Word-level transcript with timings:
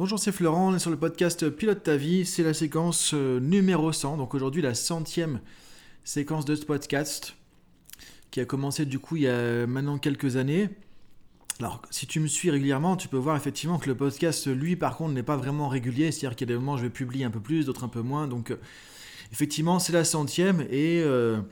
Bonjour, 0.00 0.18
c'est 0.18 0.32
Florent, 0.32 0.68
on 0.68 0.74
est 0.74 0.78
sur 0.78 0.90
le 0.90 0.96
podcast 0.96 1.50
Pilote 1.50 1.82
ta 1.82 1.98
vie, 1.98 2.24
c'est 2.24 2.42
la 2.42 2.54
séquence 2.54 3.12
euh, 3.12 3.38
numéro 3.38 3.92
100, 3.92 4.16
donc 4.16 4.32
aujourd'hui 4.32 4.62
la 4.62 4.72
centième 4.72 5.40
séquence 6.04 6.46
de 6.46 6.54
ce 6.54 6.64
podcast 6.64 7.36
qui 8.30 8.40
a 8.40 8.46
commencé 8.46 8.86
du 8.86 8.98
coup 8.98 9.16
il 9.16 9.24
y 9.24 9.28
a 9.28 9.66
maintenant 9.66 9.98
quelques 9.98 10.36
années. 10.36 10.70
Alors 11.58 11.82
si 11.90 12.06
tu 12.06 12.18
me 12.18 12.28
suis 12.28 12.50
régulièrement, 12.50 12.96
tu 12.96 13.08
peux 13.08 13.18
voir 13.18 13.36
effectivement 13.36 13.78
que 13.78 13.88
le 13.88 13.94
podcast, 13.94 14.46
lui 14.46 14.74
par 14.74 14.96
contre, 14.96 15.12
n'est 15.12 15.22
pas 15.22 15.36
vraiment 15.36 15.68
régulier, 15.68 16.12
c'est-à-dire 16.12 16.34
qu'il 16.34 16.48
y 16.48 16.50
a 16.50 16.54
des 16.54 16.58
moments 16.58 16.72
où 16.72 16.78
je 16.78 16.84
vais 16.84 16.88
publier 16.88 17.26
un 17.26 17.30
peu 17.30 17.40
plus, 17.40 17.66
d'autres 17.66 17.84
un 17.84 17.88
peu 17.88 18.00
moins, 18.00 18.26
donc 18.26 18.52
euh, 18.52 18.56
effectivement 19.32 19.78
c'est 19.80 19.92
la 19.92 20.04
centième 20.04 20.62
et... 20.70 21.02
Euh, 21.02 21.42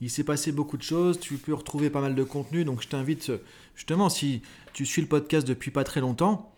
il 0.00 0.10
s'est 0.10 0.22
passé 0.22 0.52
beaucoup 0.52 0.76
de 0.76 0.82
choses, 0.84 1.18
tu 1.18 1.34
peux 1.38 1.52
retrouver 1.52 1.90
pas 1.90 2.00
mal 2.00 2.14
de 2.14 2.22
contenu, 2.22 2.64
donc 2.64 2.82
je 2.82 2.86
t'invite 2.86 3.32
justement, 3.74 4.08
si 4.08 4.42
tu 4.72 4.86
suis 4.86 5.02
le 5.02 5.08
podcast 5.08 5.44
depuis 5.44 5.72
pas 5.72 5.82
très 5.82 5.98
longtemps, 5.98 6.54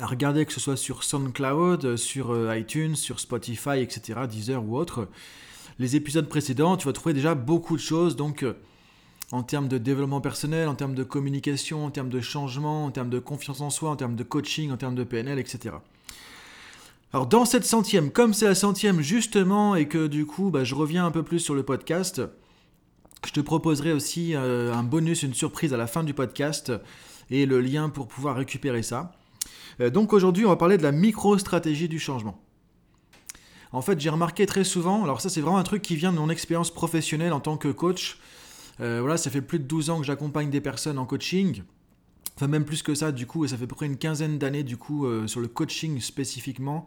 à 0.00 0.06
regarder 0.06 0.44
que 0.44 0.52
ce 0.52 0.60
soit 0.60 0.76
sur 0.76 1.04
SoundCloud, 1.04 1.96
sur 1.96 2.32
euh, 2.32 2.56
iTunes, 2.56 2.96
sur 2.96 3.20
Spotify, 3.20 3.78
etc., 3.80 4.20
Deezer 4.28 4.64
ou 4.64 4.76
autre. 4.76 5.08
Les 5.78 5.96
épisodes 5.96 6.28
précédents, 6.28 6.76
tu 6.76 6.86
vas 6.86 6.92
trouver 6.92 7.14
déjà 7.14 7.34
beaucoup 7.34 7.76
de 7.76 7.80
choses, 7.80 8.16
donc 8.16 8.42
euh, 8.42 8.54
en 9.32 9.42
termes 9.42 9.68
de 9.68 9.78
développement 9.78 10.20
personnel, 10.20 10.68
en 10.68 10.74
termes 10.74 10.94
de 10.94 11.04
communication, 11.04 11.84
en 11.84 11.90
termes 11.90 12.08
de 12.08 12.20
changement, 12.20 12.84
en 12.84 12.90
termes 12.90 13.10
de 13.10 13.18
confiance 13.18 13.60
en 13.60 13.70
soi, 13.70 13.90
en 13.90 13.96
termes 13.96 14.16
de 14.16 14.24
coaching, 14.24 14.70
en 14.70 14.76
termes 14.76 14.94
de 14.94 15.04
PNL, 15.04 15.38
etc. 15.38 15.76
Alors 17.12 17.26
dans 17.26 17.44
cette 17.44 17.64
centième, 17.64 18.10
comme 18.10 18.34
c'est 18.34 18.46
la 18.46 18.56
centième 18.56 19.00
justement, 19.00 19.76
et 19.76 19.86
que 19.86 20.08
du 20.08 20.26
coup 20.26 20.50
bah, 20.50 20.64
je 20.64 20.74
reviens 20.74 21.06
un 21.06 21.12
peu 21.12 21.22
plus 21.22 21.38
sur 21.38 21.54
le 21.54 21.62
podcast, 21.62 22.20
je 23.24 23.32
te 23.32 23.40
proposerai 23.40 23.92
aussi 23.92 24.34
euh, 24.34 24.74
un 24.74 24.82
bonus, 24.82 25.22
une 25.22 25.34
surprise 25.34 25.72
à 25.72 25.76
la 25.76 25.86
fin 25.86 26.02
du 26.02 26.14
podcast, 26.14 26.72
et 27.30 27.46
le 27.46 27.60
lien 27.60 27.88
pour 27.88 28.08
pouvoir 28.08 28.36
récupérer 28.36 28.82
ça. 28.82 29.12
Euh, 29.80 29.90
donc 29.90 30.12
aujourd'hui, 30.12 30.44
on 30.44 30.48
va 30.48 30.56
parler 30.56 30.78
de 30.78 30.82
la 30.82 30.92
micro-stratégie 30.92 31.88
du 31.88 31.98
changement. 31.98 32.40
En 33.72 33.82
fait, 33.82 34.00
j'ai 34.00 34.10
remarqué 34.10 34.46
très 34.46 34.62
souvent, 34.62 35.02
alors 35.02 35.20
ça 35.20 35.28
c'est 35.28 35.40
vraiment 35.40 35.58
un 35.58 35.64
truc 35.64 35.82
qui 35.82 35.96
vient 35.96 36.12
de 36.12 36.18
mon 36.18 36.30
expérience 36.30 36.72
professionnelle 36.72 37.32
en 37.32 37.40
tant 37.40 37.56
que 37.56 37.68
coach. 37.68 38.18
Euh, 38.80 39.00
voilà, 39.00 39.16
ça 39.16 39.30
fait 39.30 39.40
plus 39.40 39.58
de 39.58 39.64
12 39.64 39.90
ans 39.90 39.98
que 39.98 40.06
j'accompagne 40.06 40.50
des 40.50 40.60
personnes 40.60 40.98
en 40.98 41.06
coaching. 41.06 41.62
Enfin, 42.36 42.46
même 42.46 42.64
plus 42.64 42.82
que 42.82 42.94
ça, 42.94 43.12
du 43.12 43.26
coup, 43.26 43.44
et 43.44 43.48
ça 43.48 43.56
fait 43.56 43.64
à 43.64 43.66
peu 43.66 43.74
près 43.74 43.86
une 43.86 43.96
quinzaine 43.96 44.38
d'années, 44.38 44.64
du 44.64 44.76
coup, 44.76 45.06
euh, 45.06 45.26
sur 45.26 45.40
le 45.40 45.48
coaching 45.48 46.00
spécifiquement. 46.00 46.86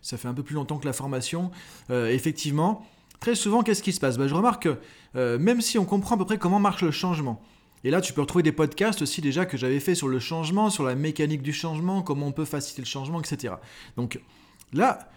Ça 0.00 0.16
fait 0.16 0.28
un 0.28 0.34
peu 0.34 0.44
plus 0.44 0.54
longtemps 0.54 0.78
que 0.78 0.86
la 0.86 0.92
formation. 0.92 1.50
effectivement, 1.90 2.86
très 3.18 3.34
souvent, 3.34 3.64
qu'est-ce 3.64 3.82
qui 3.82 3.92
se 3.92 3.98
passe? 3.98 4.16
Ben, 4.16 4.28
Je 4.28 4.34
remarque 4.34 4.68
que 5.14 5.36
même 5.38 5.60
si 5.60 5.76
on 5.76 5.84
comprend 5.84 6.14
à 6.14 6.18
peu 6.18 6.24
près 6.24 6.38
comment 6.38 6.60
marche 6.60 6.82
le 6.82 6.92
changement, 6.92 7.42
et 7.84 7.90
là, 7.90 8.00
tu 8.00 8.12
peux 8.12 8.20
retrouver 8.20 8.42
des 8.42 8.52
podcasts 8.52 9.02
aussi 9.02 9.20
déjà 9.20 9.46
que 9.46 9.56
j'avais 9.56 9.80
fait 9.80 9.94
sur 9.94 10.08
le 10.08 10.18
changement, 10.18 10.70
sur 10.70 10.84
la 10.84 10.94
mécanique 10.94 11.42
du 11.42 11.52
changement, 11.52 12.02
comment 12.02 12.26
on 12.26 12.32
peut 12.32 12.44
faciliter 12.44 12.82
le 12.82 12.86
changement, 12.86 13.20
etc. 13.20 13.54
Donc 13.96 14.20
là, 14.72 15.10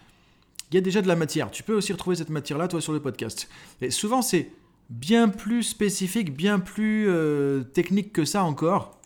il 0.72 0.76
y 0.76 0.78
a 0.78 0.82
déjà 0.82 1.02
de 1.02 1.08
la 1.08 1.16
matière. 1.16 1.52
Tu 1.52 1.64
peux 1.64 1.76
aussi 1.76 1.92
retrouver 1.92 2.16
cette 2.16 2.30
matière-là, 2.30 2.68
toi, 2.68 2.80
sur 2.80 2.94
le 2.94 3.00
podcast. 3.00 3.50
Et 3.82 3.90
souvent, 3.90 4.22
c'est 4.22 4.52
bien 4.90 5.28
plus 5.28 5.64
spécifique, 5.64 6.36
bien 6.36 6.60
plus 6.60 7.08
euh, 7.10 7.64
technique 7.64 8.14
que 8.14 8.26
ça 8.26 8.44
encore, 8.44 9.00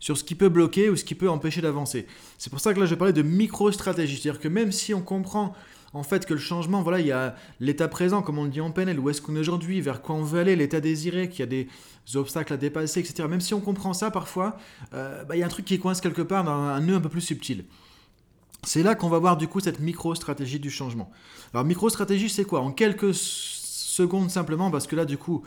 sur 0.00 0.16
ce 0.16 0.24
qui 0.24 0.34
peut 0.34 0.48
bloquer 0.48 0.88
ou 0.88 0.96
ce 0.96 1.04
qui 1.04 1.14
peut 1.14 1.28
empêcher 1.28 1.60
d'avancer. 1.60 2.06
C'est 2.38 2.50
pour 2.50 2.60
ça 2.60 2.74
que 2.74 2.80
là, 2.80 2.86
je 2.86 2.94
parler 2.94 3.12
de 3.12 3.22
micro-stratégie. 3.22 4.18
C'est-à-dire 4.20 4.40
que 4.40 4.48
même 4.48 4.72
si 4.72 4.94
on 4.94 5.02
comprend 5.02 5.54
en 5.96 6.02
fait 6.02 6.26
que 6.26 6.34
le 6.34 6.40
changement, 6.40 6.82
voilà, 6.82 7.00
il 7.00 7.06
y 7.06 7.12
a 7.12 7.34
l'état 7.58 7.88
présent, 7.88 8.22
comme 8.22 8.38
on 8.38 8.44
le 8.44 8.50
dit 8.50 8.60
en 8.60 8.70
PNL, 8.70 9.00
où 9.00 9.08
est-ce 9.08 9.22
qu'on 9.22 9.34
est 9.34 9.38
aujourd'hui, 9.38 9.80
vers 9.80 10.02
quoi 10.02 10.14
on 10.14 10.22
veut 10.22 10.40
aller, 10.40 10.54
l'état 10.54 10.80
désiré, 10.80 11.28
qu'il 11.28 11.40
y 11.40 11.42
a 11.42 11.46
des 11.46 11.68
obstacles 12.14 12.52
à 12.52 12.56
dépasser, 12.56 13.00
etc. 13.00 13.26
Même 13.28 13.40
si 13.40 13.54
on 13.54 13.60
comprend 13.60 13.94
ça 13.94 14.10
parfois, 14.10 14.56
euh, 14.94 15.24
bah, 15.24 15.36
il 15.36 15.40
y 15.40 15.42
a 15.42 15.46
un 15.46 15.50
truc 15.50 15.64
qui 15.64 15.78
coince 15.78 16.00
quelque 16.00 16.22
part 16.22 16.44
dans 16.44 16.52
un 16.52 16.80
nœud 16.80 16.96
un 16.96 17.00
peu 17.00 17.08
plus 17.08 17.22
subtil. 17.22 17.64
C'est 18.62 18.82
là 18.82 18.94
qu'on 18.94 19.08
va 19.08 19.18
voir 19.18 19.36
du 19.36 19.48
coup 19.48 19.60
cette 19.60 19.80
micro-stratégie 19.80 20.60
du 20.60 20.70
changement. 20.70 21.10
Alors 21.54 21.64
micro-stratégie, 21.64 22.28
c'est 22.28 22.44
quoi? 22.44 22.60
En 22.60 22.72
quelques 22.72 23.14
secondes 23.14 24.30
simplement, 24.30 24.70
parce 24.70 24.86
que 24.86 24.96
là 24.96 25.04
du 25.04 25.16
coup, 25.16 25.44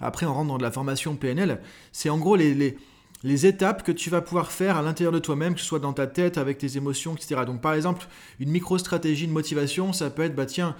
après 0.00 0.26
on 0.26 0.34
rentre 0.34 0.48
dans 0.48 0.58
de 0.58 0.62
la 0.62 0.72
formation 0.72 1.14
PNL, 1.14 1.60
c'est 1.92 2.10
en 2.10 2.18
gros 2.18 2.34
les 2.34 2.54
les 2.54 2.76
étapes 3.24 3.82
que 3.82 3.92
tu 3.92 4.10
vas 4.10 4.20
pouvoir 4.20 4.52
faire 4.52 4.76
à 4.76 4.82
l'intérieur 4.82 5.12
de 5.12 5.18
toi-même, 5.18 5.54
que 5.54 5.60
ce 5.60 5.66
soit 5.66 5.78
dans 5.78 5.92
ta 5.92 6.06
tête, 6.06 6.38
avec 6.38 6.58
tes 6.58 6.76
émotions, 6.76 7.14
etc. 7.14 7.42
Donc 7.46 7.60
par 7.60 7.74
exemple, 7.74 8.06
une 8.40 8.50
micro-stratégie 8.50 9.26
de 9.26 9.32
motivation, 9.32 9.92
ça 9.92 10.10
peut 10.10 10.22
être, 10.22 10.34
bah 10.34 10.46
tiens, 10.46 10.74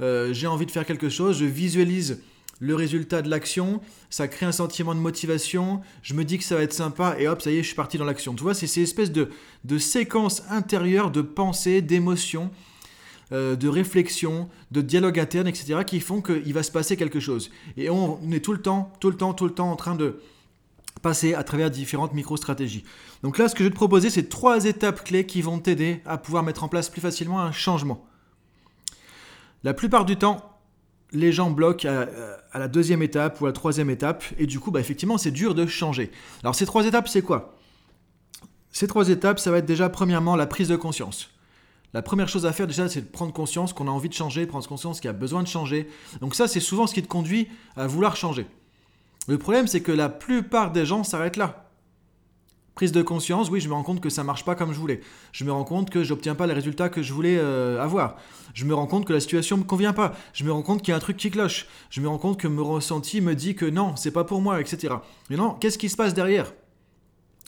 euh, 0.00 0.32
j'ai 0.32 0.46
envie 0.46 0.66
de 0.66 0.70
faire 0.70 0.86
quelque 0.86 1.08
chose, 1.08 1.38
je 1.38 1.44
visualise 1.44 2.22
le 2.60 2.74
résultat 2.74 3.22
de 3.22 3.30
l'action, 3.30 3.80
ça 4.10 4.26
crée 4.26 4.46
un 4.46 4.52
sentiment 4.52 4.94
de 4.94 5.00
motivation, 5.00 5.80
je 6.02 6.14
me 6.14 6.24
dis 6.24 6.38
que 6.38 6.44
ça 6.44 6.56
va 6.56 6.62
être 6.62 6.72
sympa, 6.72 7.16
et 7.18 7.28
hop, 7.28 7.40
ça 7.40 7.50
y 7.50 7.56
est, 7.56 7.62
je 7.62 7.68
suis 7.68 7.76
parti 7.76 7.98
dans 7.98 8.04
l'action. 8.04 8.34
Tu 8.34 8.42
vois, 8.42 8.54
c'est 8.54 8.66
ces 8.66 8.82
espèces 8.82 9.12
de, 9.12 9.30
de 9.64 9.78
séquences 9.78 10.42
intérieures 10.50 11.10
de 11.10 11.22
pensée, 11.22 11.82
d'émotions, 11.82 12.50
euh, 13.30 13.56
de 13.56 13.68
réflexion, 13.68 14.48
de 14.70 14.80
dialogue 14.80 15.20
interne, 15.20 15.46
etc., 15.46 15.80
qui 15.86 16.00
font 16.00 16.20
qu'il 16.20 16.52
va 16.52 16.62
se 16.62 16.72
passer 16.72 16.96
quelque 16.96 17.20
chose. 17.20 17.50
Et 17.76 17.90
on 17.90 18.18
est 18.32 18.44
tout 18.44 18.52
le 18.52 18.62
temps, 18.62 18.92
tout 19.00 19.10
le 19.10 19.16
temps, 19.16 19.34
tout 19.34 19.44
le 19.44 19.52
temps 19.52 19.70
en 19.70 19.76
train 19.76 19.94
de 19.94 20.18
passer 20.98 21.34
à 21.34 21.42
travers 21.42 21.70
différentes 21.70 22.14
micro-stratégies. 22.14 22.84
Donc 23.22 23.38
là, 23.38 23.48
ce 23.48 23.54
que 23.54 23.60
je 23.60 23.64
vais 23.64 23.70
te 23.70 23.76
proposer, 23.76 24.10
c'est 24.10 24.28
trois 24.28 24.64
étapes 24.64 25.04
clés 25.04 25.26
qui 25.26 25.42
vont 25.42 25.58
t'aider 25.58 26.02
à 26.04 26.18
pouvoir 26.18 26.42
mettre 26.42 26.64
en 26.64 26.68
place 26.68 26.88
plus 26.88 27.00
facilement 27.00 27.40
un 27.40 27.52
changement. 27.52 28.06
La 29.64 29.74
plupart 29.74 30.04
du 30.04 30.16
temps, 30.16 30.58
les 31.12 31.32
gens 31.32 31.50
bloquent 31.50 31.88
à, 31.88 32.58
la 32.58 32.68
deuxième 32.68 33.02
étape 33.02 33.40
ou 33.40 33.46
à 33.46 33.48
la 33.48 33.52
troisième 33.52 33.90
étape, 33.90 34.24
et 34.38 34.46
du 34.46 34.60
coup, 34.60 34.70
bah, 34.70 34.80
effectivement, 34.80 35.18
c'est 35.18 35.30
dur 35.30 35.54
de 35.54 35.66
changer. 35.66 36.10
Alors 36.42 36.54
ces 36.54 36.66
trois 36.66 36.86
étapes, 36.86 37.08
c'est 37.08 37.22
quoi? 37.22 37.54
Ces 38.70 38.86
trois 38.86 39.08
étapes, 39.08 39.40
ça 39.40 39.50
va 39.50 39.58
être 39.58 39.66
déjà 39.66 39.88
premièrement 39.88 40.36
la 40.36 40.46
prise 40.46 40.68
de 40.68 40.76
conscience. 40.76 41.30
La 41.94 42.02
première 42.02 42.28
chose 42.28 42.44
à 42.44 42.52
faire 42.52 42.66
déjà, 42.66 42.88
c'est 42.88 43.00
de 43.00 43.06
prendre 43.06 43.32
conscience 43.32 43.72
qu'on 43.72 43.88
a 43.88 43.90
envie 43.90 44.10
de 44.10 44.14
changer, 44.14 44.46
prendre 44.46 44.66
conscience 44.66 45.00
qu'il 45.00 45.08
y 45.08 45.10
a 45.10 45.14
besoin 45.14 45.42
de 45.42 45.48
changer. 45.48 45.88
Donc 46.20 46.34
ça, 46.34 46.46
c'est 46.46 46.60
souvent 46.60 46.86
ce 46.86 46.92
qui 46.92 47.02
te 47.02 47.08
conduit 47.08 47.48
à 47.76 47.86
vouloir 47.86 48.14
changer. 48.14 48.46
Le 49.26 49.38
problème, 49.38 49.66
c'est 49.66 49.80
que 49.80 49.92
la 49.92 50.08
plupart 50.08 50.72
des 50.72 50.86
gens 50.86 51.04
s'arrêtent 51.04 51.36
là. 51.36 51.68
Prise 52.78 52.92
de 52.92 53.02
conscience, 53.02 53.50
oui, 53.50 53.60
je 53.60 53.68
me 53.68 53.74
rends 53.74 53.82
compte 53.82 54.00
que 54.00 54.08
ça 54.08 54.22
marche 54.22 54.44
pas 54.44 54.54
comme 54.54 54.72
je 54.72 54.78
voulais. 54.78 55.00
Je 55.32 55.42
me 55.42 55.50
rends 55.50 55.64
compte 55.64 55.90
que 55.90 56.04
j'obtiens 56.04 56.36
pas 56.36 56.46
les 56.46 56.52
résultats 56.52 56.88
que 56.88 57.02
je 57.02 57.12
voulais 57.12 57.36
euh, 57.36 57.82
avoir. 57.82 58.14
Je 58.54 58.64
me 58.64 58.72
rends 58.72 58.86
compte 58.86 59.04
que 59.04 59.12
la 59.12 59.18
situation 59.18 59.56
me 59.56 59.64
convient 59.64 59.92
pas. 59.92 60.14
Je 60.32 60.44
me 60.44 60.52
rends 60.52 60.62
compte 60.62 60.82
qu'il 60.82 60.92
y 60.92 60.94
a 60.94 60.96
un 60.96 61.00
truc 61.00 61.16
qui 61.16 61.32
cloche. 61.32 61.66
Je 61.90 62.00
me 62.00 62.08
rends 62.08 62.18
compte 62.18 62.38
que 62.38 62.46
mon 62.46 62.62
ressenti 62.64 63.20
me 63.20 63.34
dit 63.34 63.56
que 63.56 63.66
non, 63.66 63.96
c'est 63.96 64.12
pas 64.12 64.22
pour 64.22 64.40
moi, 64.40 64.60
etc. 64.60 64.94
Mais 65.28 65.36
non, 65.36 65.54
qu'est-ce 65.54 65.76
qui 65.76 65.88
se 65.88 65.96
passe 65.96 66.14
derrière? 66.14 66.52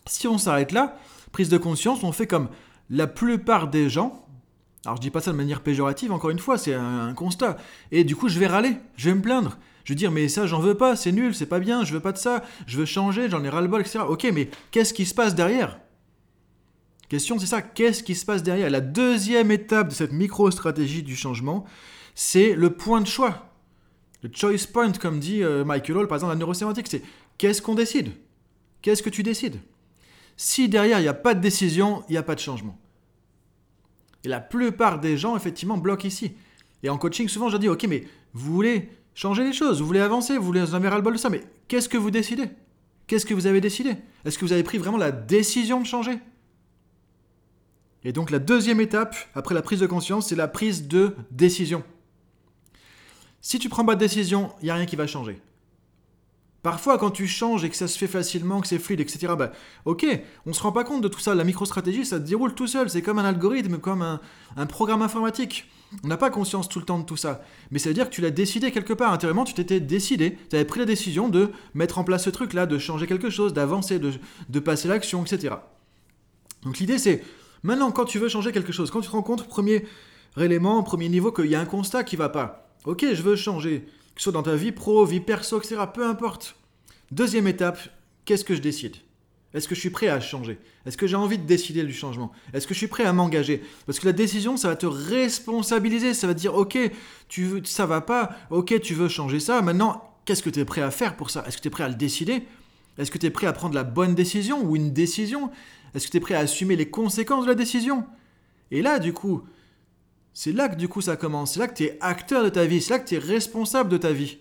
Si 0.07 0.27
on 0.27 0.37
s'arrête 0.37 0.73
là, 0.73 0.99
prise 1.31 1.49
de 1.49 1.59
conscience, 1.59 2.03
on 2.03 2.11
fait 2.11 2.27
comme 2.27 2.49
la 2.91 3.07
plupart 3.07 3.69
des 3.69 3.89
gens. 3.89 4.27
Alors 4.85 4.97
je 4.97 5.01
dis 5.01 5.11
pas 5.11 5.21
ça 5.21 5.31
de 5.31 5.37
manière 5.37 5.61
péjorative, 5.61 6.11
encore 6.11 6.31
une 6.31 6.41
fois, 6.41 6.59
c'est 6.59 6.75
un 6.75 7.15
constat. 7.15 7.57
Et 7.93 8.03
du 8.03 8.17
coup, 8.17 8.29
je 8.29 8.41
vais 8.41 8.49
râler, 8.49 8.77
je 8.97 9.11
vais 9.11 9.15
me 9.15 9.23
plaindre, 9.23 9.59
je 9.85 9.93
veux 9.93 9.97
dire, 9.97 10.11
mais 10.11 10.29
ça, 10.29 10.47
j'en 10.47 10.61
veux 10.61 10.77
pas, 10.77 10.97
c'est 10.97 11.13
nul, 11.13 11.35
c'est 11.35 11.47
pas 11.47 11.61
bien, 11.61 11.85
je 11.85 11.93
veux 11.93 12.01
pas 12.01 12.13
de 12.13 12.19
ça, 12.19 12.45
je 12.67 12.77
veux 12.77 12.85
changer, 12.85 13.29
j'en 13.29 13.43
ai 13.45 13.49
ras-le-bol, 13.49 13.81
etc. 13.81 14.01
Ok, 14.09 14.29
mais 14.33 14.51
qu'est-ce 14.71 14.95
qui 14.95 15.07
se 15.07 15.15
passe 15.15 15.35
derrière? 15.35 15.79
Question, 17.09 17.39
c'est 17.39 17.47
ça, 17.47 17.61
qu'est-ce 17.61 18.03
qui 18.03 18.15
se 18.15 18.25
passe 18.25 18.43
derrière? 18.43 18.71
La 18.71 18.81
deuxième 18.81 19.51
étape 19.51 19.89
de 19.89 19.95
cette 19.95 20.13
micro-stratégie 20.13 21.03
du 21.03 21.17
changement, 21.17 21.65
c'est 22.15 22.55
le 22.55 22.71
point 22.71 23.01
de 23.01 23.07
choix. 23.07 23.51
Le 24.23 24.31
choice 24.33 24.67
point, 24.73 24.93
comme 24.93 25.19
dit 25.19 25.43
euh, 25.43 25.65
Michael 25.65 25.97
Hall, 25.97 26.07
par 26.07 26.17
exemple, 26.17 26.35
la 26.35 26.39
neurosémantique, 26.39 26.87
c'est 26.89 27.03
qu'est-ce 27.39 27.63
qu'on 27.63 27.75
décide? 27.75 28.13
Qu'est-ce 28.83 29.03
que 29.03 29.11
tu 29.11 29.23
décides? 29.23 29.57
Si 30.37 30.69
derrière, 30.69 31.01
il 31.01 31.03
n'y 31.03 31.09
a 31.09 31.15
pas 31.15 31.35
de 31.35 31.41
décision, 31.41 32.05
il 32.09 32.13
n'y 32.13 32.19
a 32.19 32.23
pas 32.23 32.35
de 32.35 32.41
changement. 32.41 32.79
Et 34.25 34.29
la 34.29 34.41
plupart 34.41 35.01
des 35.01 35.17
gens, 35.17 35.37
effectivement, 35.37 35.79
bloquent 35.79 36.07
ici. 36.07 36.33
Et 36.83 36.91
en 36.91 36.99
coaching, 36.99 37.29
souvent, 37.29 37.49
je 37.49 37.57
dis, 37.57 37.69
ok, 37.69 37.85
mais 37.89 38.05
vous 38.33 38.55
voulez 38.55 38.89
Changez 39.21 39.45
les 39.45 39.53
choses, 39.53 39.83
vous 39.83 39.87
voulez 39.87 40.01
avancer, 40.01 40.39
vous 40.39 40.47
voulez 40.47 40.63
en 40.63 40.73
avez 40.73 40.89
ras-le-bol 40.89 41.13
de 41.13 41.19
ça, 41.19 41.29
mais 41.29 41.45
qu'est-ce 41.69 41.91
que 41.91 41.99
vous 41.99 42.11
décidez? 42.11 42.49
Qu'est-ce 43.07 43.27
que 43.27 43.35
vous 43.35 43.47
avez 43.47 43.61
décidé? 43.61 43.97
Est-ce 44.25 44.39
que 44.39 44.47
vous 44.47 44.55
avez 44.55 44.63
pris 44.63 44.79
vraiment 44.79 44.97
la 44.97 45.13
décision 45.13 45.79
de 45.79 45.87
changer? 45.87 46.19
Et 48.03 48.15
donc 48.15 48.31
la 48.31 48.39
deuxième 48.39 48.81
étape, 48.81 49.15
après 49.35 49.55
la 49.55 49.61
prise 49.61 49.79
de 49.79 49.87
conscience, 49.87 50.29
c'est 50.29 50.37
la 50.37 50.49
prise 50.49 50.89
de 50.89 51.15
décision. 51.31 51.85
Si 53.43 53.59
tu 53.59 53.69
prends 53.69 53.85
pas 53.85 53.95
de 53.95 54.01
décision, 54.01 54.55
il 54.63 54.65
n'y 54.65 54.71
a 54.71 54.75
rien 54.75 54.87
qui 54.87 54.97
va 54.97 55.07
changer. 55.07 55.39
Parfois, 56.63 56.99
quand 56.99 57.11
tu 57.11 57.27
changes 57.27 57.65
et 57.65 57.71
que 57.71 57.77
ça 57.77 57.89
se 57.89 57.97
fait 57.97 58.07
facilement, 58.07 58.61
que 58.61 58.67
c'est 58.69 58.79
fluide, 58.79 59.01
etc., 59.01 59.33
bah, 59.39 59.53
ok, 59.87 60.07
on 60.47 60.53
se 60.53 60.63
rend 60.63 60.73
pas 60.73 60.85
compte 60.85 61.03
de 61.03 61.09
tout 61.09 61.21
ça. 61.21 61.35
La 61.35 61.45
microstratégie, 61.45 62.05
ça 62.05 62.17
se 62.17 62.23
déroule 62.23 62.55
tout 62.55 62.67
seul. 62.67 62.91
C'est 62.91 63.03
comme 63.03 63.19
un 63.19 63.25
algorithme, 63.25 63.79
comme 63.79 64.03
un 64.03 64.67
programme 64.67 65.03
informatique. 65.03 65.67
On 66.05 66.09
n'a 66.09 66.17
pas 66.17 66.31
conscience 66.31 66.69
tout 66.69 66.79
le 66.79 66.85
temps 66.85 66.99
de 66.99 67.05
tout 67.05 67.17
ça. 67.17 67.43
Mais 67.71 67.79
ça 67.79 67.89
veut 67.89 67.95
dire 67.95 68.09
que 68.09 68.15
tu 68.15 68.21
l'as 68.21 68.31
décidé 68.31 68.71
quelque 68.71 68.93
part. 68.93 69.13
Intérieurement, 69.13 69.45
tu 69.45 69.55
t'étais 69.55 69.81
décidé. 69.81 70.39
Tu 70.49 70.57
avais 70.57 70.65
pris 70.65 70.79
la 70.79 70.87
décision 70.87 71.29
de 71.29 71.51
mettre 71.75 71.99
en 71.99 72.05
place 72.05 72.25
ce 72.25 72.31
truc-là, 72.31 72.67
de 72.67 72.79
changer 72.79 73.07
quelque 73.07 73.31
chose, 73.31 73.53
d'avancer, 73.53 73.99
de, 73.99 74.61
passer 74.61 74.89
l'action, 74.89 75.25
etc. 75.25 75.55
Donc 76.63 76.79
l'idée, 76.79 76.99
c'est 76.99 77.25
maintenant, 77.65 77.91
quand 77.91 78.05
tu 78.05 78.19
veux 78.19 78.29
changer 78.29 78.53
quelque 78.53 78.73
chose, 78.73 78.91
quand 78.91 79.01
tu 79.01 79.09
te 79.09 79.13
rends 79.13 79.23
compte, 79.23 79.49
premier 79.49 79.85
élément, 80.37 80.83
premier 80.85 81.09
niveau, 81.09 81.33
qu'il 81.33 81.47
y 81.47 81.57
a 81.57 81.61
un 81.61 81.67
constat 81.67 82.05
qui 82.05 82.17
va 82.17 82.29
pas. 82.29 82.69
Ok, 82.85 83.05
je 83.13 83.23
veux 83.23 83.37
changer. 83.37 83.87
Soit 84.21 84.33
dans 84.33 84.43
ta 84.43 84.55
vie 84.55 84.71
pro, 84.71 85.07
vie 85.07 85.21
perso, 85.21 85.59
etc. 85.59 85.77
Peu 85.95 86.07
importe. 86.07 86.55
Deuxième 87.11 87.49
étape, 87.49 87.79
qu'est-ce 88.27 88.45
que 88.45 88.55
je 88.55 88.61
décide? 88.61 88.97
Est-ce 89.55 89.67
que 89.67 89.75
je 89.75 89.81
suis 89.81 89.89
prêt 89.89 90.09
à 90.09 90.21
changer? 90.21 90.59
Est-ce 90.85 90.99
que 90.99 91.07
j'ai 91.07 91.17
envie 91.17 91.39
de 91.39 91.47
décider 91.47 91.83
du 91.85 91.95
changement? 91.95 92.31
Est-ce 92.53 92.67
que 92.67 92.75
je 92.75 92.79
suis 92.81 92.87
prêt 92.87 93.05
à 93.05 93.15
m'engager? 93.15 93.63
Parce 93.87 93.99
que 93.99 94.05
la 94.05 94.13
décision, 94.13 94.59
ça 94.59 94.69
va 94.69 94.77
te 94.77 94.85
responsabiliser. 94.85 96.13
Ça 96.13 96.27
va 96.27 96.35
te 96.35 96.39
dire, 96.39 96.55
ok, 96.55 96.77
tu 97.31 97.45
veux, 97.45 97.63
ça 97.65 97.87
va 97.87 98.03
pas. 98.03 98.37
Ok, 98.51 98.79
tu 98.83 98.93
veux 98.93 99.09
changer 99.09 99.41
ça. 99.41 99.63
Maintenant, 99.63 100.13
qu'est-ce 100.27 100.43
que 100.43 100.51
tu 100.51 100.61
es 100.61 100.67
prêt 100.67 100.83
à 100.83 100.91
faire 100.91 101.17
pour 101.17 101.31
ça? 101.31 101.43
Est-ce 101.47 101.57
que 101.57 101.63
tu 101.63 101.69
es 101.69 101.71
prêt 101.71 101.85
à 101.85 101.89
le 101.89 101.95
décider? 101.95 102.43
Est-ce 102.99 103.11
que 103.11 103.17
tu 103.17 103.25
es 103.25 103.31
prêt 103.31 103.47
à 103.47 103.55
prendre 103.55 103.75
la 103.75 103.85
bonne 103.85 104.15
décision 104.15 104.63
ou 104.63 104.77
une 104.77 104.93
décision? 104.93 105.51
Est-ce 105.95 106.09
que 106.09 106.11
tu 106.11 106.19
es 106.19 106.21
prêt 106.21 106.35
à 106.35 106.41
assumer 106.41 106.77
les 106.77 106.91
conséquences 106.91 107.45
de 107.45 107.49
la 107.49 107.55
décision? 107.55 108.05
Et 108.71 108.83
là, 108.83 108.99
du 108.99 109.15
coup, 109.15 109.45
c'est 110.35 110.53
là 110.53 110.69
que 110.69 110.77
du 110.77 110.89
coup 110.89 111.01
ça 111.01 111.17
commence. 111.17 111.55
C'est 111.55 111.61
là 111.61 111.69
que 111.69 111.75
tu 111.75 111.85
es 111.85 111.99
acteur 112.01 112.43
de 112.45 112.49
ta 112.49 112.65
vie. 112.65 112.81
C'est 112.81 112.93
là 112.93 112.99
que 112.99 113.09
tu 113.09 113.15
es 113.15 113.19
responsable 113.19 113.91
de 113.91 113.97
ta 113.97 114.13
vie. 114.13 114.39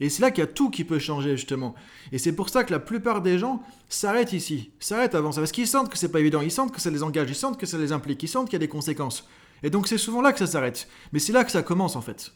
Et 0.00 0.08
c'est 0.08 0.22
là 0.22 0.30
qu'il 0.30 0.40
y 0.40 0.46
a 0.46 0.46
tout 0.46 0.70
qui 0.70 0.84
peut 0.84 0.98
changer, 0.98 1.36
justement. 1.36 1.74
Et 2.10 2.18
c'est 2.18 2.32
pour 2.32 2.48
ça 2.48 2.64
que 2.64 2.72
la 2.72 2.80
plupart 2.80 3.20
des 3.20 3.38
gens 3.38 3.62
s'arrêtent 3.90 4.32
ici, 4.32 4.70
s'arrêtent 4.80 5.14
avant 5.14 5.30
ça, 5.30 5.42
parce 5.42 5.52
qu'ils 5.52 5.68
sentent 5.68 5.90
que 5.90 5.98
c'est 5.98 6.10
pas 6.10 6.20
évident, 6.20 6.40
ils 6.40 6.50
sentent 6.50 6.72
que 6.72 6.80
ça 6.80 6.88
les 6.88 7.02
engage, 7.02 7.28
ils 7.28 7.34
sentent 7.34 7.60
que 7.60 7.66
ça 7.66 7.76
les 7.76 7.92
implique, 7.92 8.22
ils 8.22 8.28
sentent 8.28 8.46
qu'il 8.46 8.54
y 8.54 8.56
a 8.56 8.60
des 8.60 8.68
conséquences. 8.68 9.28
Et 9.62 9.68
donc 9.68 9.88
c'est 9.88 9.98
souvent 9.98 10.22
là 10.22 10.32
que 10.32 10.38
ça 10.38 10.46
s'arrête. 10.46 10.88
Mais 11.12 11.18
c'est 11.18 11.34
là 11.34 11.44
que 11.44 11.50
ça 11.50 11.62
commence, 11.62 11.96
en 11.96 12.00
fait. 12.00 12.32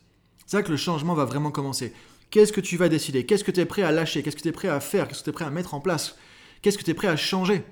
C'est 0.46 0.58
là 0.58 0.62
que 0.62 0.70
le 0.70 0.76
changement 0.76 1.14
va 1.14 1.24
vraiment 1.24 1.50
commencer. 1.50 1.94
Qu'est-ce 2.30 2.52
que 2.52 2.60
tu 2.60 2.76
vas 2.76 2.90
décider? 2.90 3.24
Qu'est-ce 3.24 3.44
que 3.44 3.50
tu 3.50 3.60
es 3.60 3.64
prêt 3.64 3.82
à 3.82 3.92
lâcher? 3.92 4.22
Qu'est-ce 4.22 4.36
que 4.36 4.42
tu 4.42 4.48
es 4.48 4.52
prêt 4.52 4.68
à 4.68 4.80
faire? 4.80 5.08
Qu'est-ce 5.08 5.20
que 5.20 5.24
tu 5.24 5.30
es 5.30 5.32
prêt 5.32 5.46
à 5.46 5.50
mettre 5.50 5.72
en 5.72 5.80
place? 5.80 6.16
Qu'est-ce 6.60 6.76
que 6.76 6.84
tu 6.84 6.90
es 6.90 6.94
prêt 6.94 7.08
à 7.08 7.16
changer? 7.16 7.64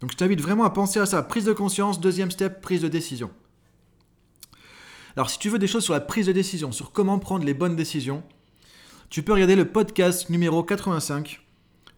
Donc 0.00 0.10
je 0.10 0.16
t'invite 0.16 0.40
vraiment 0.40 0.64
à 0.64 0.70
penser 0.70 0.98
à 0.98 1.06
ça. 1.06 1.22
Prise 1.22 1.44
de 1.44 1.52
conscience, 1.52 2.00
deuxième 2.00 2.32
step, 2.32 2.60
prise 2.60 2.82
de 2.82 2.88
décision. 2.88 3.30
Alors 5.16 5.30
si 5.30 5.38
tu 5.38 5.48
veux 5.48 5.60
des 5.60 5.68
choses 5.68 5.84
sur 5.84 5.94
la 5.94 6.00
prise 6.00 6.26
de 6.26 6.32
décision, 6.32 6.72
sur 6.72 6.90
comment 6.90 7.20
prendre 7.20 7.44
les 7.44 7.54
bonnes 7.54 7.76
décisions, 7.76 8.24
tu 9.10 9.22
peux 9.22 9.32
regarder 9.32 9.54
le 9.54 9.64
podcast 9.64 10.28
numéro 10.28 10.64
85 10.64 11.40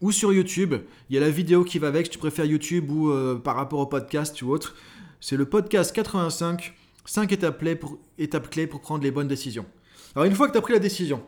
ou 0.03 0.13
sur 0.13 0.35
YouTube. 0.35 0.75
Il 1.09 1.15
y 1.15 1.17
a 1.17 1.23
la 1.23 1.31
vidéo 1.31 1.65
qui 1.65 1.79
va 1.79 1.89
avec, 1.89 2.07
si 2.07 2.13
tu 2.13 2.19
préfères 2.19 2.45
YouTube 2.45 2.91
ou 2.91 3.11
euh, 3.11 3.37
par 3.37 3.57
rapport 3.57 3.79
au 3.79 3.87
podcast 3.87 4.43
ou 4.43 4.51
autre. 4.51 4.77
C'est 5.19 5.39
le 5.39 5.47
podcast 5.47 5.95
85, 5.95 6.75
5 7.07 7.33
étapes 7.33 7.59
clés, 7.59 7.75
pour, 7.75 7.99
étapes 8.19 8.51
clés 8.51 8.67
pour 8.67 8.83
prendre 8.83 9.03
les 9.03 9.11
bonnes 9.11 9.29
décisions. 9.29 9.65
Alors 10.15 10.27
une 10.27 10.35
fois 10.35 10.49
que 10.49 10.53
tu 10.53 10.59
as 10.59 10.63
pris 10.63 10.75
la 10.75 10.79
décision, 10.79 11.25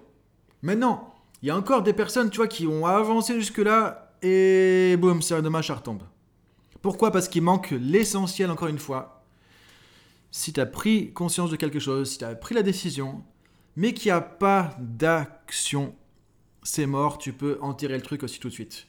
maintenant, 0.61 1.14
il 1.43 1.49
y 1.49 1.50
a 1.50 1.56
encore 1.56 1.82
des 1.82 1.94
personnes, 1.94 2.29
tu 2.29 2.37
vois, 2.37 2.49
qui 2.49 2.67
ont 2.67 2.84
avancé 2.84 3.34
jusque-là 3.34 4.14
et 4.20 4.94
boum, 4.99 5.23
c'est 5.23 5.41
dommage, 5.41 5.69
ça 5.69 5.75
retombe. 5.75 6.02
Pourquoi? 6.82 7.12
Parce 7.12 7.29
qu'il 7.29 7.43
manque 7.43 7.70
l'essentiel, 7.70 8.50
encore 8.50 8.69
une 8.69 8.79
fois. 8.79 9.18
Si 10.31 10.53
tu 10.53 10.61
as 10.61 10.67
pris 10.67 11.13
conscience 11.13 11.51
de 11.51 11.57
quelque 11.57 11.79
chose, 11.79 12.11
si 12.11 12.19
tu 12.19 12.25
as 12.25 12.35
pris 12.35 12.55
la 12.55 12.63
décision, 12.63 13.25
mais 13.77 13.95
qu'il 13.95 14.09
n'y 14.09 14.17
a 14.17 14.21
pas 14.21 14.77
d'action, 14.79 15.95
c'est 16.63 16.87
mort, 16.87 17.19
tu 17.19 17.33
peux 17.33 17.59
enterrer 17.63 17.97
le 17.97 18.03
truc 18.03 18.23
aussi 18.23 18.39
tout 18.39 18.49
de 18.49 18.53
suite. 18.53 18.87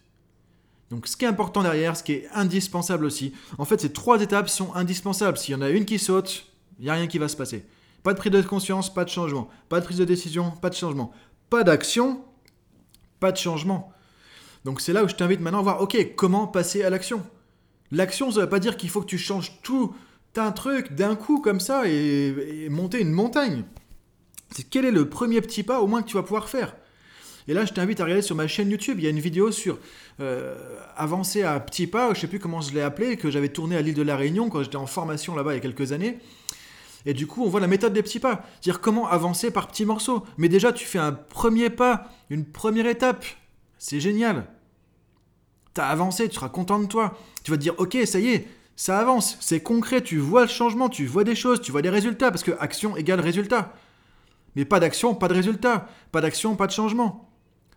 Donc 0.89 1.07
ce 1.07 1.15
qui 1.15 1.25
est 1.25 1.27
important 1.27 1.61
derrière, 1.61 1.95
ce 1.95 2.03
qui 2.03 2.13
est 2.13 2.27
indispensable 2.33 3.05
aussi, 3.05 3.33
en 3.57 3.65
fait 3.65 3.79
ces 3.79 3.93
trois 3.93 4.21
étapes 4.21 4.49
sont 4.49 4.73
indispensables. 4.73 5.37
S'il 5.37 5.53
y 5.53 5.55
en 5.55 5.61
a 5.61 5.69
une 5.69 5.85
qui 5.85 5.99
saute, 5.99 6.47
il 6.79 6.85
n'y 6.85 6.89
a 6.89 6.95
rien 6.95 7.07
qui 7.07 7.19
va 7.19 7.27
se 7.27 7.37
passer. 7.37 7.65
Pas 8.03 8.13
de 8.13 8.17
prise 8.17 8.31
de 8.31 8.41
conscience, 8.41 8.93
pas 8.93 9.05
de 9.05 9.09
changement. 9.09 9.49
Pas 9.67 9.79
de 9.79 9.85
prise 9.85 9.97
de 9.97 10.05
décision, 10.05 10.51
pas 10.51 10.69
de 10.69 10.75
changement. 10.75 11.11
Pas 11.49 11.63
d'action, 11.63 12.23
pas 13.19 13.31
de 13.31 13.37
changement. 13.37 13.91
Donc 14.65 14.81
c'est 14.81 14.93
là 14.93 15.03
où 15.03 15.07
je 15.07 15.15
t'invite 15.15 15.41
maintenant 15.41 15.59
à 15.59 15.63
voir, 15.63 15.81
ok, 15.81 16.15
comment 16.15 16.47
passer 16.47 16.83
à 16.83 16.89
l'action? 16.89 17.23
L'action, 17.91 18.31
ça 18.31 18.37
ne 18.37 18.43
veut 18.43 18.49
pas 18.49 18.59
dire 18.59 18.77
qu'il 18.77 18.89
faut 18.89 19.01
que 19.01 19.07
tu 19.07 19.17
changes 19.17 19.61
tout 19.61 19.93
un 20.37 20.51
truc 20.51 20.93
d'un 20.93 21.15
coup 21.15 21.41
comme 21.41 21.59
ça 21.59 21.83
et 21.87 22.67
monter 22.69 23.01
une 23.01 23.11
montagne 23.11 23.63
c'est 24.51 24.63
quel 24.63 24.85
est 24.85 24.91
le 24.91 25.09
premier 25.09 25.41
petit 25.41 25.63
pas 25.63 25.81
au 25.81 25.87
moins 25.87 26.01
que 26.01 26.07
tu 26.07 26.15
vas 26.15 26.23
pouvoir 26.23 26.49
faire? 26.49 26.75
Et 27.47 27.53
là, 27.53 27.65
je 27.65 27.73
t'invite 27.73 27.99
à 27.99 28.03
regarder 28.03 28.21
sur 28.21 28.35
ma 28.35 28.47
chaîne 28.47 28.69
YouTube. 28.69 28.97
Il 28.99 29.03
y 29.03 29.07
a 29.07 29.09
une 29.09 29.19
vidéo 29.19 29.51
sur 29.51 29.79
euh, 30.19 30.55
avancer 30.95 31.41
à 31.41 31.59
petits 31.59 31.87
pas, 31.87 32.13
je 32.13 32.19
sais 32.21 32.27
plus 32.27 32.39
comment 32.39 32.61
je 32.61 32.73
l'ai 32.73 32.81
appelé, 32.81 33.17
que 33.17 33.31
j'avais 33.31 33.49
tourné 33.49 33.75
à 33.75 33.81
l'île 33.81 33.95
de 33.95 34.03
la 34.03 34.15
Réunion 34.15 34.49
quand 34.49 34.61
j'étais 34.61 34.75
en 34.75 34.85
formation 34.85 35.35
là-bas 35.35 35.53
il 35.53 35.55
y 35.55 35.57
a 35.57 35.61
quelques 35.61 35.91
années. 35.91 36.19
Et 37.05 37.13
du 37.13 37.27
coup, 37.27 37.43
on 37.43 37.49
voit 37.49 37.61
la 37.61 37.67
méthode 37.67 37.93
des 37.93 38.03
petits 38.03 38.19
pas. 38.19 38.45
C'est-à-dire 38.61 38.81
comment 38.81 39.07
avancer 39.07 39.51
par 39.51 39.67
petits 39.67 39.85
morceaux. 39.85 40.25
Mais 40.37 40.49
déjà, 40.49 40.73
tu 40.73 40.85
fais 40.85 40.99
un 40.99 41.13
premier 41.13 41.69
pas, 41.69 42.11
une 42.29 42.45
première 42.45 42.87
étape. 42.87 43.25
C'est 43.77 43.99
génial. 43.99 44.45
Tu 45.73 45.81
as 45.81 45.87
avancé, 45.87 46.27
tu 46.27 46.35
seras 46.35 46.49
content 46.49 46.77
de 46.77 46.87
toi. 46.87 47.17
Tu 47.43 47.51
vas 47.51 47.57
te 47.57 47.61
dire, 47.61 47.73
ok, 47.77 47.97
ça 48.05 48.19
y 48.19 48.33
est, 48.33 48.47
ça 48.79 48.97
avance, 48.97 49.35
c'est 49.41 49.59
concret, 49.59 49.99
tu 49.99 50.19
vois 50.19 50.43
le 50.43 50.47
changement, 50.47 50.87
tu 50.87 51.05
vois 51.05 51.25
des 51.25 51.35
choses, 51.35 51.59
tu 51.59 51.69
vois 51.69 51.81
des 51.81 51.89
résultats, 51.89 52.31
parce 52.31 52.43
que 52.43 52.51
action 52.61 52.95
égale 52.95 53.19
résultat. 53.19 53.73
Mais 54.55 54.63
pas 54.63 54.79
d'action, 54.79 55.15
pas 55.15 55.27
de 55.27 55.33
résultat. 55.33 55.89
Pas 56.13 56.21
d'action, 56.21 56.55
pas 56.55 56.65
de 56.65 56.71
changement. 56.71 57.29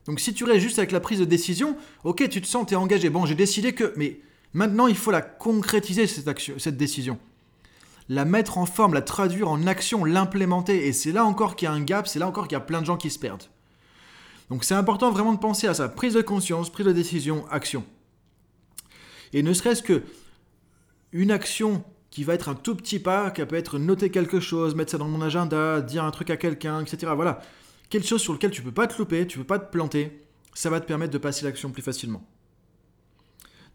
Donc 0.07 0.21
si 0.21 0.33
tu 0.33 0.45
restes 0.45 0.61
juste 0.61 0.79
avec 0.79 0.93
la 0.93 1.01
prise 1.01 1.19
de 1.19 1.25
décision, 1.25 1.77
ok, 2.05 2.29
tu 2.29 2.41
te 2.41 2.47
sens, 2.47 2.69
tu 2.69 2.75
es 2.75 2.77
engagé. 2.77 3.11
Bon, 3.11 3.27
j'ai 3.27 3.35
décidé 3.35 3.73
que... 3.73 3.93
Mais 3.97 4.21
maintenant, 4.53 4.87
il 4.87 4.95
faut 4.95 5.11
la 5.11 5.23
concrétiser, 5.23 6.07
cette, 6.07 6.29
action, 6.29 6.55
cette 6.59 6.77
décision. 6.77 7.19
La 8.09 8.25
mettre 8.25 8.57
en 8.57 8.65
forme, 8.65 8.95
la 8.95 9.03
traduire 9.03 9.51
en 9.51 9.67
action, 9.67 10.05
l'implémenter. 10.05 10.87
Et 10.87 10.93
c'est 10.93 11.11
là 11.11 11.25
encore 11.25 11.57
qu'il 11.57 11.67
y 11.67 11.69
a 11.69 11.75
un 11.75 11.83
gap, 11.83 12.07
c'est 12.07 12.21
là 12.21 12.29
encore 12.29 12.47
qu'il 12.47 12.55
y 12.55 12.61
a 12.61 12.65
plein 12.65 12.81
de 12.81 12.87
gens 12.87 12.97
qui 12.97 13.11
se 13.11 13.19
perdent. 13.19 13.43
Donc 14.51 14.63
c'est 14.63 14.75
important 14.75 15.11
vraiment 15.11 15.33
de 15.33 15.41
penser 15.41 15.67
à 15.67 15.75
ça. 15.75 15.89
Prise 15.89 16.15
de 16.15 16.23
conscience, 16.23 16.71
prise 16.71 16.87
de 16.87 16.93
décision, 16.93 17.45
action. 17.51 17.85
Et 19.33 19.43
ne 19.43 19.53
serait-ce 19.53 19.83
que 19.83 20.05
une 21.13 21.31
action 21.31 21.85
qui 22.11 22.25
va 22.25 22.35
être 22.35 22.49
un 22.49 22.55
tout 22.55 22.75
petit 22.75 22.99
pas, 22.99 23.31
qui 23.31 23.45
peut 23.45 23.57
être 23.57 23.79
noter 23.79 24.11
quelque 24.11 24.39
chose, 24.39 24.75
mettre 24.75 24.91
ça 24.91 24.99
dans 24.99 25.09
mon 25.09 25.23
agenda, 25.23 25.81
dire 25.81 26.05
un 26.05 26.11
truc 26.11 26.31
à 26.31 26.37
quelqu'un, 26.37 26.83
etc. 26.83 27.13
Voilà. 27.15 27.41
Quelque 27.89 28.07
chose 28.07 28.21
sur 28.21 28.33
lequel 28.33 28.51
tu 28.51 28.61
ne 28.61 28.67
peux 28.67 28.73
pas 28.73 28.87
te 28.87 28.99
louper, 28.99 29.27
tu 29.27 29.39
ne 29.39 29.45
peux 29.45 29.47
pas 29.47 29.59
te 29.59 29.71
planter, 29.71 30.23
ça 30.55 30.71
va 30.71 30.81
te 30.81 30.87
permettre 30.87 31.13
de 31.13 31.19
passer 31.19 31.45
l'action 31.45 31.71
plus 31.71 31.83
facilement. 31.83 32.23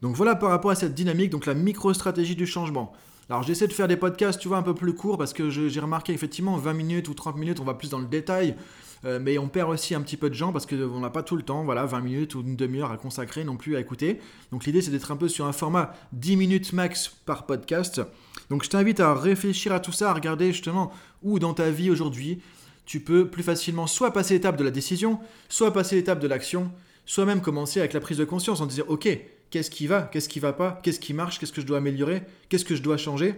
Donc 0.02 0.16
voilà 0.16 0.36
par 0.36 0.50
rapport 0.50 0.72
à 0.72 0.76
cette 0.76 0.94
dynamique, 0.94 1.32
donc 1.32 1.46
la 1.46 1.56
micro-stratégie 1.56 2.36
du 2.36 2.46
changement. 2.46 2.94
Alors 3.30 3.44
j'essaie 3.44 3.68
de 3.68 3.74
faire 3.74 3.90
des 3.90 3.98
podcasts, 3.98 4.40
tu 4.40 4.48
vois, 4.48 4.58
un 4.58 4.64
peu 4.64 4.74
plus 4.74 4.94
courts 4.94 5.18
parce 5.18 5.34
que 5.34 5.50
j'ai 5.50 5.80
remarqué 5.80 6.14
effectivement 6.14 6.56
20 6.56 6.74
minutes 6.74 7.10
ou 7.10 7.14
30 7.14 7.36
minutes, 7.38 7.60
on 7.60 7.66
va 7.66 7.74
plus 7.74 7.90
dans 7.90 8.00
le 8.00 8.06
détail, 8.06 8.56
euh, 9.04 9.20
mais 9.22 9.38
on 9.38 9.50
perd 9.50 9.70
aussi 9.70 9.94
un 9.96 10.02
petit 10.02 10.16
peu 10.16 10.30
de 10.30 10.34
gens 10.34 10.54
parce 10.54 10.66
qu'on 10.66 11.00
n'a 11.00 11.10
pas 11.10 11.24
tout 11.24 11.36
le 11.36 11.44
temps, 11.44 11.66
voilà, 11.66 11.86
20 11.86 12.00
minutes 12.00 12.36
ou 12.36 12.42
une 12.42 12.56
demi-heure 12.56 12.92
à 12.92 12.98
consacrer 12.98 13.44
non 13.44 13.58
plus 13.58 13.76
à 13.76 13.82
écouter. 13.82 14.22
Donc 14.52 14.66
l'idée 14.66 14.82
c'est 14.82 14.92
d'être 14.92 15.12
un 15.12 15.18
peu 15.18 15.28
sur 15.28 15.46
un 15.46 15.52
format 15.52 15.94
10 16.14 16.38
minutes 16.38 16.72
max 16.72 17.10
par 17.26 17.46
podcast. 17.46 18.02
Donc 18.50 18.64
je 18.64 18.70
t'invite 18.70 19.02
à 19.02 19.14
réfléchir 19.14 19.74
à 19.74 19.82
tout 19.82 19.92
ça, 19.92 20.12
à 20.12 20.14
regarder 20.14 20.54
justement 20.54 20.94
où 21.22 21.38
dans 21.38 21.54
ta 21.54 21.70
vie 21.70 21.90
aujourd'hui 21.90 22.40
tu 22.86 23.02
peux 23.02 23.28
plus 23.28 23.44
facilement 23.44 23.88
soit 23.88 24.14
passer 24.14 24.36
l'étape 24.36 24.56
de 24.56 24.64
la 24.64 24.72
décision, 24.72 25.20
soit 25.50 25.74
passer 25.74 25.98
l'étape 25.98 26.20
de 26.20 26.28
l'action, 26.30 26.72
soit 27.06 27.26
même 27.26 27.42
commencer 27.42 27.82
avec 27.82 27.92
la 27.92 28.00
prise 28.00 28.18
de 28.18 28.24
conscience 28.24 28.62
en 28.62 28.66
disant 28.66 28.86
ok, 28.88 29.10
qu'est-ce 29.50 29.70
qui 29.70 29.88
va, 29.88 30.04
qu'est-ce 30.04 30.30
qui 30.30 30.40
va 30.40 30.54
pas, 30.54 30.80
qu'est-ce 30.84 31.00
qui 31.00 31.14
marche, 31.14 31.40
qu'est-ce 31.40 31.54
que 31.54 31.62
je 31.62 31.66
dois 31.66 31.78
améliorer, 31.78 32.24
qu'est-ce 32.50 32.66
que 32.66 32.76
je 32.76 32.82
dois 32.82 32.98
changer, 32.98 33.36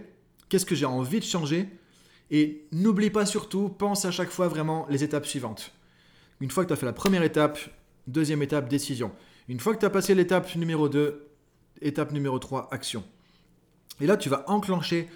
qu'est-ce 0.48 0.66
que 0.66 0.74
j'ai 0.74 0.86
envie 0.86 1.20
de 1.20 1.24
changer? 1.24 1.68
Et 2.30 2.66
n'oublie 2.72 3.10
pas 3.10 3.26
surtout, 3.26 3.68
pense 3.68 4.04
à 4.04 4.10
chaque 4.10 4.30
fois 4.30 4.48
vraiment 4.48 4.86
les 4.88 5.02
étapes 5.02 5.26
suivantes. 5.26 5.72
Une 6.40 6.50
fois 6.50 6.64
que 6.64 6.68
tu 6.68 6.72
as 6.72 6.76
fait 6.76 6.86
la 6.86 6.92
première 6.92 7.22
étape, 7.22 7.58
deuxième 8.06 8.42
étape, 8.42 8.68
décision. 8.68 9.12
Une 9.48 9.60
fois 9.60 9.74
que 9.74 9.80
tu 9.80 9.86
as 9.86 9.90
passé 9.90 10.14
l'étape 10.14 10.54
numéro 10.54 10.88
2, 10.88 11.26
étape 11.82 12.12
numéro 12.12 12.38
3, 12.38 12.68
action. 12.70 13.04
Et 14.00 14.06
là, 14.06 14.16
tu 14.16 14.28
vas 14.28 14.44
enclencher, 14.48 15.08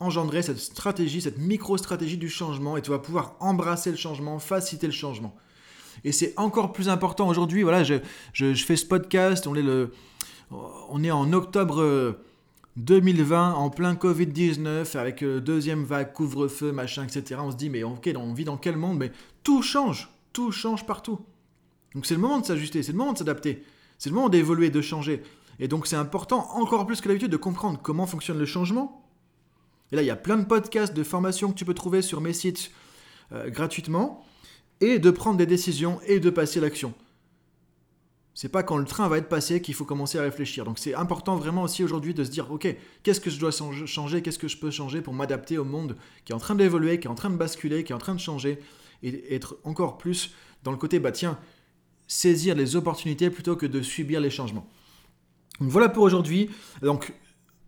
engendrer 0.00 0.42
cette 0.42 0.58
stratégie, 0.58 1.20
cette 1.20 1.38
micro-stratégie 1.38 2.16
du 2.16 2.28
changement, 2.28 2.76
et 2.76 2.82
tu 2.82 2.90
vas 2.90 2.98
pouvoir 2.98 3.36
embrasser 3.40 3.90
le 3.90 3.96
changement, 3.96 4.38
faciliter 4.38 4.86
le 4.86 4.92
changement. 4.92 5.36
Et 6.04 6.12
c'est 6.12 6.34
encore 6.36 6.72
plus 6.72 6.88
important 6.88 7.28
aujourd'hui. 7.28 7.62
Voilà, 7.62 7.84
je, 7.84 7.96
je, 8.32 8.54
fais 8.54 8.76
ce 8.76 8.86
podcast, 8.86 9.46
on 9.46 9.54
est, 9.54 9.62
le, 9.62 9.92
on 10.88 11.02
est 11.04 11.10
en 11.10 11.32
octobre 11.32 12.16
2020, 12.76 13.50
euh, 13.50 13.54
en 13.54 13.70
plein 13.70 13.94
Covid-19, 13.94 14.96
avec 14.96 15.22
euh, 15.22 15.40
deuxième 15.40 15.84
vague, 15.84 16.12
couvre-feu, 16.12 16.72
machin, 16.72 17.04
etc. 17.04 17.40
On 17.42 17.50
se 17.50 17.56
dit, 17.56 17.70
mais 17.70 17.82
ok, 17.82 18.10
on 18.16 18.32
vit 18.32 18.44
dans 18.44 18.56
quel 18.56 18.76
monde? 18.76 18.98
Mais 18.98 19.12
tout 19.42 19.62
change, 19.62 20.10
tout 20.32 20.52
change 20.52 20.86
partout. 20.86 21.20
Donc 21.94 22.06
c'est 22.06 22.14
le 22.14 22.20
moment 22.20 22.40
de 22.40 22.46
s'ajuster, 22.46 22.82
c'est 22.82 22.92
le 22.92 22.98
moment 22.98 23.12
de 23.12 23.18
s'adapter, 23.18 23.64
c'est 23.98 24.10
le 24.10 24.14
moment 24.14 24.28
d'évoluer, 24.28 24.70
de 24.70 24.80
changer. 24.80 25.22
Et 25.58 25.68
donc 25.68 25.86
c'est 25.86 25.96
important, 25.96 26.48
encore 26.54 26.86
plus 26.86 27.00
que 27.00 27.08
d'habitude, 27.08 27.30
de 27.30 27.36
comprendre 27.36 27.78
comment 27.82 28.06
fonctionne 28.06 28.38
le 28.38 28.46
changement. 28.46 29.06
Et 29.90 29.96
là, 29.96 30.02
il 30.02 30.06
y 30.06 30.10
a 30.10 30.16
plein 30.16 30.38
de 30.38 30.44
podcasts, 30.44 30.94
de 30.94 31.02
formations 31.02 31.50
que 31.50 31.58
tu 31.58 31.66
peux 31.66 31.74
trouver 31.74 32.00
sur 32.00 32.22
mes 32.22 32.32
sites 32.32 32.70
euh, 33.32 33.50
gratuitement, 33.50 34.24
et 34.80 34.98
de 34.98 35.10
prendre 35.10 35.36
des 35.36 35.46
décisions 35.46 36.00
et 36.06 36.18
de 36.18 36.30
passer 36.30 36.60
l'action. 36.60 36.94
C'est 38.34 38.48
pas 38.48 38.62
quand 38.62 38.78
le 38.78 38.86
train 38.86 39.08
va 39.08 39.18
être 39.18 39.28
passé 39.28 39.60
qu'il 39.60 39.74
faut 39.74 39.84
commencer 39.84 40.18
à 40.18 40.22
réfléchir. 40.22 40.64
Donc 40.64 40.78
c'est 40.78 40.94
important 40.94 41.36
vraiment 41.36 41.62
aussi 41.62 41.84
aujourd'hui 41.84 42.14
de 42.14 42.24
se 42.24 42.30
dire, 42.30 42.50
ok, 42.50 42.74
qu'est-ce 43.02 43.20
que 43.20 43.28
je 43.28 43.38
dois 43.38 43.50
changer, 43.50 44.22
qu'est-ce 44.22 44.38
que 44.38 44.48
je 44.48 44.56
peux 44.56 44.70
changer 44.70 45.02
pour 45.02 45.12
m'adapter 45.12 45.58
au 45.58 45.64
monde 45.64 45.96
qui 46.24 46.32
est 46.32 46.34
en 46.34 46.38
train 46.38 46.54
d'évoluer, 46.54 46.98
qui 46.98 47.08
est 47.08 47.10
en 47.10 47.14
train 47.14 47.30
de 47.30 47.36
basculer, 47.36 47.84
qui 47.84 47.92
est 47.92 47.94
en 47.94 47.98
train 47.98 48.14
de 48.14 48.20
changer, 48.20 48.58
et 49.02 49.34
être 49.34 49.58
encore 49.64 49.98
plus 49.98 50.34
dans 50.62 50.70
le 50.70 50.78
côté, 50.78 50.98
bah 50.98 51.12
tiens, 51.12 51.38
saisir 52.06 52.54
les 52.54 52.76
opportunités 52.76 53.30
plutôt 53.30 53.56
que 53.56 53.66
de 53.66 53.82
subir 53.82 54.20
les 54.20 54.30
changements. 54.30 54.66
Donc 55.60 55.68
voilà 55.68 55.88
pour 55.88 56.04
aujourd'hui. 56.04 56.50
Donc 56.80 57.12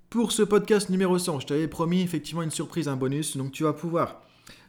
pour 0.09 0.33
ce 0.33 0.42
podcast 0.42 0.88
numéro 0.88 1.18
100, 1.18 1.40
je 1.40 1.47
t'avais 1.47 1.68
promis 1.68 2.00
effectivement 2.00 2.42
une 2.42 2.50
surprise, 2.50 2.88
un 2.88 2.97
bonus. 2.97 3.37
Donc 3.37 3.52
tu 3.52 3.64
vas 3.64 3.75
pouvoir, 3.75 4.23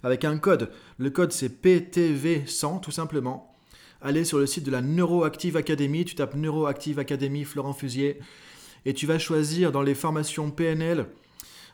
avec 0.03 0.25
un 0.25 0.37
code, 0.39 0.71
le 0.97 1.09
code 1.09 1.31
c'est 1.31 1.63
PTV100 1.63 2.81
tout 2.81 2.91
simplement, 2.91 3.54
aller 4.05 4.23
sur 4.23 4.37
le 4.37 4.45
site 4.45 4.63
de 4.63 4.71
la 4.71 4.81
Neuroactive 4.81 5.57
Academy. 5.57 6.05
Tu 6.05 6.15
tapes 6.15 6.35
Neuroactive 6.35 6.99
Academy 6.99 7.43
Florent 7.43 7.73
Fusier. 7.73 8.19
et 8.85 8.93
tu 8.93 9.07
vas 9.07 9.17
choisir 9.17 9.71
dans 9.71 9.81
les 9.81 9.95
formations 9.95 10.51
PNL, 10.51 11.07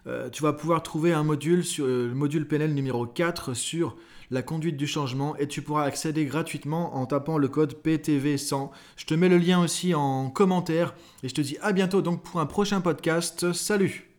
euh, 0.08 0.30
tu 0.30 0.44
vas 0.44 0.54
pouvoir 0.54 0.82
trouver 0.82 1.12
un 1.12 1.24
module, 1.24 1.66
sur, 1.66 1.86
euh, 1.86 2.08
le 2.08 2.16
module 2.16 2.48
PNL 2.48 2.74
numéro 2.74 3.06
4 3.06 3.54
sur 3.54 3.98
la 4.32 4.42
conduite 4.42 4.78
du 4.78 4.88
changement 4.88 5.36
et 5.36 5.48
tu 5.50 5.62
pourras 5.62 5.84
accéder 5.84 6.24
gratuitement 6.24 6.96
en 6.96 7.06
tapant 7.06 7.38
le 7.38 7.50
code 7.50 7.76
PTV100. 7.84 8.70
Je 8.96 9.06
te 9.06 9.14
mets 9.14 9.28
le 9.28 9.38
lien 9.38 9.62
aussi 9.62 9.94
en 9.94 10.30
commentaire 10.30 10.96
et 11.22 11.28
je 11.28 11.36
te 11.36 11.42
dis 11.42 11.58
à 11.62 11.74
bientôt 11.74 12.02
donc 12.02 12.24
pour 12.24 12.40
un 12.40 12.46
prochain 12.46 12.80
podcast. 12.80 13.52
Salut 13.52 14.11